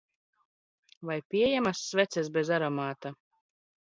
[1.09, 3.13] Vai pieejamas sveces bez aromāta?